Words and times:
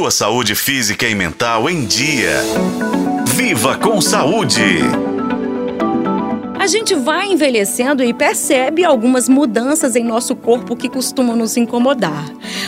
sua 0.00 0.10
saúde 0.10 0.54
física 0.54 1.06
e 1.06 1.14
mental 1.14 1.68
em 1.68 1.84
dia. 1.84 2.40
Viva 3.34 3.76
com 3.76 4.00
saúde! 4.00 4.78
A 6.58 6.66
gente 6.66 6.94
vai 6.94 7.30
envelhecendo 7.30 8.02
e 8.02 8.14
percebe 8.14 8.82
algumas 8.82 9.28
mudanças 9.28 9.96
em 9.96 10.02
nosso 10.02 10.34
corpo 10.34 10.74
que 10.74 10.88
costumam 10.88 11.36
nos 11.36 11.58
incomodar. 11.58 12.24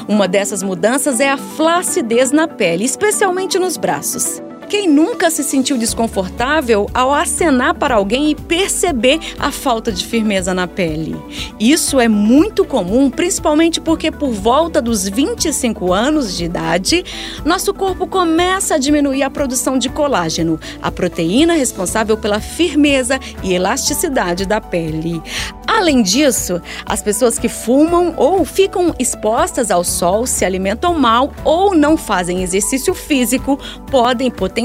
Uma 0.06 0.28
dessas 0.28 0.62
mudanças 0.62 1.20
é 1.20 1.30
a 1.30 1.38
flacidez 1.38 2.32
na 2.32 2.46
pele, 2.46 2.84
especialmente 2.84 3.58
nos 3.58 3.78
braços. 3.78 4.42
Quem 4.72 4.88
nunca 4.88 5.30
se 5.30 5.44
sentiu 5.44 5.76
desconfortável 5.76 6.88
ao 6.94 7.12
acenar 7.12 7.74
para 7.74 7.94
alguém 7.94 8.30
e 8.30 8.34
perceber 8.34 9.20
a 9.38 9.52
falta 9.52 9.92
de 9.92 10.02
firmeza 10.02 10.54
na 10.54 10.66
pele? 10.66 11.14
Isso 11.60 12.00
é 12.00 12.08
muito 12.08 12.64
comum, 12.64 13.10
principalmente 13.10 13.82
porque 13.82 14.10
por 14.10 14.30
volta 14.30 14.80
dos 14.80 15.06
25 15.06 15.92
anos 15.92 16.34
de 16.38 16.46
idade, 16.46 17.04
nosso 17.44 17.74
corpo 17.74 18.06
começa 18.06 18.76
a 18.76 18.78
diminuir 18.78 19.22
a 19.22 19.28
produção 19.28 19.76
de 19.76 19.90
colágeno, 19.90 20.58
a 20.80 20.90
proteína 20.90 21.52
responsável 21.52 22.16
pela 22.16 22.40
firmeza 22.40 23.20
e 23.42 23.52
elasticidade 23.52 24.46
da 24.46 24.58
pele. 24.58 25.20
Além 25.66 26.02
disso, 26.02 26.62
as 26.86 27.02
pessoas 27.02 27.38
que 27.38 27.48
fumam 27.48 28.14
ou 28.16 28.42
ficam 28.44 28.94
expostas 28.98 29.70
ao 29.70 29.84
sol, 29.84 30.26
se 30.26 30.46
alimentam 30.46 30.98
mal 30.98 31.30
ou 31.44 31.74
não 31.74 31.96
fazem 31.96 32.42
exercício 32.42 32.94
físico 32.94 33.58
podem 33.90 34.30
potencializar 34.30 34.61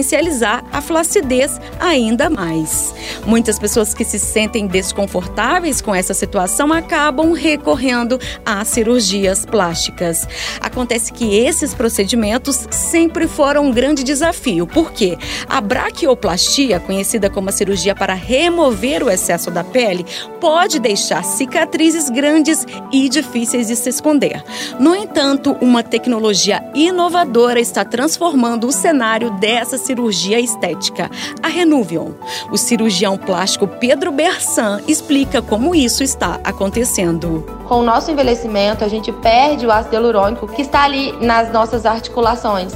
a 0.72 0.82
flacidez 0.82 1.60
ainda 1.80 2.30
mais. 2.30 2.94
Muitas 3.26 3.60
pessoas 3.60 3.94
que 3.94 4.04
se 4.04 4.20
sentem 4.20 4.68
desconfortáveis 4.68 5.82
com 5.82 5.94
essa 5.94 6.14
situação 6.14 6.72
acabam 6.72 7.34
recorrendo 7.34 8.20
a 8.46 8.64
cirurgias 8.64 9.46
plásticas. 9.46 10.28
Acontece 10.62 11.12
que 11.12 11.38
esses 11.38 11.74
procedimentos 11.74 12.68
sempre 12.70 13.28
foram 13.28 13.66
um 13.66 13.72
grande 13.72 14.04
desafio, 14.04 14.68
porque 14.68 15.18
a 15.48 15.60
braquioplastia, 15.62 16.80
conhecida 16.80 17.30
como 17.30 17.50
a 17.50 17.52
cirurgia 17.52 17.96
para 17.96 18.14
remover 18.14 19.04
o 19.04 19.10
excesso 19.10 19.52
da 19.52 19.64
pele, 19.64 20.06
pode 20.40 20.80
deixar 20.80 21.24
cicatrizes 21.24 22.10
grandes 22.10 22.66
e 22.92 23.10
difíceis 23.10 23.68
de 23.68 23.76
se 23.76 23.90
esconder. 23.90 24.44
No 24.80 24.96
entanto, 24.96 25.58
uma 25.62 25.84
tecnologia 25.84 26.64
inovadora 26.74 27.60
está 27.60 27.84
transformando 27.84 28.68
o 28.68 28.72
cenário 28.72 29.32
dessa 29.32 29.78
cirurgia 29.88 30.40
estética, 30.40 31.10
a 31.42 31.48
Renuvion. 31.48 32.12
O 32.52 32.58
cirurgião 32.58 33.18
plástico 33.18 33.68
Pedro 33.68 34.12
Bersan 34.12 34.82
explica 34.86 35.42
como 35.42 35.74
isso 35.74 36.04
está 36.04 36.40
acontecendo. 36.44 37.46
Com 37.68 37.80
o 37.80 37.84
nosso 37.84 38.12
envelhecimento, 38.12 38.84
a 38.84 38.90
gente 38.90 39.14
perde 39.14 39.66
o 39.66 39.72
ácido 39.72 39.96
hialurônico 39.96 40.48
que 40.48 40.62
está 40.62 40.84
ali 40.84 41.14
nas 41.22 41.54
nossas 41.54 41.86
articulações. 41.86 42.74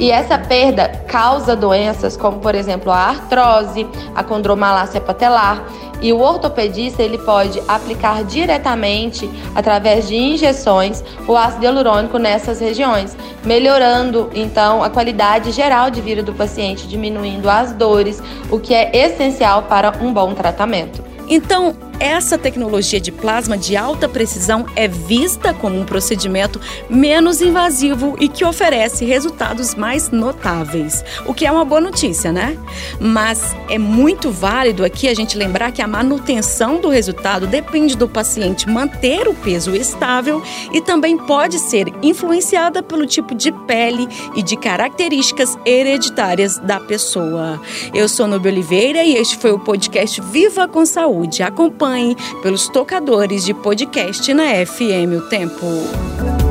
E 0.00 0.10
essa 0.10 0.38
perda 0.38 0.88
causa 1.08 1.56
doenças 1.56 2.16
como, 2.16 2.38
por 2.38 2.54
exemplo, 2.54 2.90
a 2.90 2.98
artrose, 2.98 3.86
a 4.14 4.24
condromalácia 4.24 5.00
patelar. 5.00 5.64
E 6.00 6.12
o 6.12 6.20
ortopedista 6.20 7.02
ele 7.02 7.18
pode 7.18 7.60
aplicar 7.66 8.22
diretamente, 8.24 9.28
através 9.54 10.06
de 10.06 10.16
injeções, 10.16 11.02
o 11.26 11.36
ácido 11.36 11.64
hialurônico 11.64 12.18
nessas 12.18 12.60
regiões, 12.60 13.16
melhorando 13.44 14.30
então 14.34 14.82
a 14.82 14.90
qualidade 14.90 15.50
geral 15.50 15.90
de 15.90 16.00
vida 16.00 16.22
do 16.22 16.32
paciente, 16.32 16.86
diminuindo 16.86 17.50
as 17.50 17.72
dores, 17.72 18.22
o 18.50 18.60
que 18.60 18.74
é 18.74 18.90
essencial 18.94 19.62
para 19.62 19.92
um 20.00 20.12
bom 20.12 20.34
tratamento. 20.34 21.02
Então, 21.28 21.74
essa 22.00 22.38
tecnologia 22.38 23.00
de 23.00 23.10
plasma 23.10 23.56
de 23.58 23.76
alta 23.76 24.08
precisão 24.08 24.66
é 24.76 24.86
vista 24.86 25.52
como 25.52 25.78
um 25.78 25.84
procedimento 25.84 26.60
menos 26.88 27.40
invasivo 27.40 28.16
e 28.20 28.28
que 28.28 28.44
oferece 28.44 29.04
resultados 29.04 29.74
mais 29.74 30.10
notáveis, 30.10 31.04
o 31.26 31.34
que 31.34 31.46
é 31.46 31.50
uma 31.50 31.64
boa 31.64 31.80
notícia, 31.80 32.32
né? 32.32 32.56
Mas 33.00 33.54
é 33.68 33.78
muito 33.78 34.30
válido 34.30 34.84
aqui 34.84 35.08
a 35.08 35.14
gente 35.14 35.36
lembrar 35.36 35.72
que 35.72 35.82
a 35.82 35.88
manutenção 35.88 36.80
do 36.80 36.88
resultado 36.88 37.46
depende 37.46 37.96
do 37.96 38.08
paciente 38.08 38.68
manter 38.68 39.26
o 39.26 39.34
peso 39.34 39.74
estável 39.74 40.42
e 40.72 40.80
também 40.80 41.16
pode 41.16 41.58
ser 41.58 41.86
influenciada 42.02 42.82
pelo 42.82 43.06
tipo 43.06 43.34
de 43.34 43.50
pele 43.66 44.08
e 44.36 44.42
de 44.42 44.56
características 44.56 45.58
hereditárias 45.64 46.58
da 46.58 46.78
pessoa. 46.78 47.60
Eu 47.92 48.08
sou 48.08 48.26
Nubia 48.26 48.52
Oliveira 48.52 49.02
e 49.02 49.14
este 49.14 49.36
foi 49.36 49.50
o 49.52 49.58
podcast 49.58 50.20
Viva 50.20 50.68
com 50.68 50.84
Saúde. 50.86 51.42
Acompanhe 51.42 51.87
acompanhe 51.88 52.16
pelos 52.42 52.68
tocadores 52.68 53.44
de 53.44 53.54
podcast 53.54 54.32
na 54.34 54.64
FM 54.66 55.16
O 55.16 55.20
Tempo. 55.22 56.47